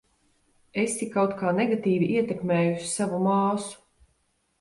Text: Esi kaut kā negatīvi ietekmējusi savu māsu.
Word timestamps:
Esi 0.83 1.07
kaut 1.15 1.35
kā 1.41 1.51
negatīvi 1.57 2.07
ietekmējusi 2.13 2.89
savu 2.95 3.21
māsu. 3.27 3.77